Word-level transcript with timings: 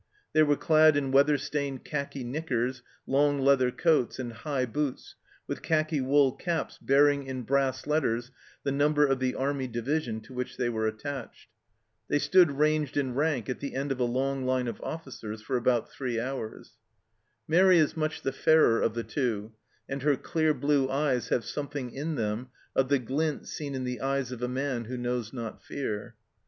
They 0.33 0.41
were 0.41 0.55
clad 0.55 0.97
in 0.97 1.11
weather 1.11 1.37
stained 1.37 1.85
khaki 1.85 2.23
knickers, 2.23 2.81
long 3.05 3.37
leather 3.39 3.69
coats, 3.69 4.17
and 4.17 4.33
high 4.33 4.65
boots, 4.65 5.13
with 5.45 5.61
khaki 5.61 6.01
wool 6.01 6.31
caps 6.31 6.79
bearing 6.81 7.27
in 7.27 7.43
brass 7.43 7.85
letters 7.85 8.31
the 8.63 8.71
number 8.71 9.05
of 9.05 9.19
the 9.19 9.35
army 9.35 9.67
division 9.67 10.19
to 10.21 10.33
which 10.33 10.57
they 10.57 10.69
were 10.69 10.87
attached. 10.87 11.49
They 12.07 12.17
stood 12.17 12.53
ranged 12.53 12.97
in 12.97 13.13
rank 13.13 13.47
at 13.47 13.59
the 13.59 13.75
end 13.75 13.91
of 13.91 13.99
a 13.99 14.03
long 14.05 14.43
line 14.43 14.67
of 14.67 14.81
officers 14.81 15.43
for 15.43 15.55
about 15.55 15.91
three 15.91 16.19
hours. 16.19 16.79
Mairi 17.47 17.77
is 17.77 17.95
much 17.95 18.23
the 18.23 18.31
fairer 18.33 18.81
of 18.81 18.95
the 18.95 19.03
two, 19.03 19.53
and 19.87 20.01
her 20.01 20.15
clear 20.17 20.55
blue 20.55 20.89
eyes 20.89 21.27
have 21.29 21.45
something 21.45 21.91
in 21.91 22.15
them 22.15 22.49
of 22.75 22.89
the 22.89 22.97
glint 22.97 23.47
seen 23.47 23.75
in 23.75 23.83
the 23.83 24.01
eyes 24.01 24.31
of 24.31 24.41
a 24.41 24.47
man 24.47 24.85
who 24.85 24.97
knows 24.97 25.31
not 25.31 25.61
fear. 25.61 26.15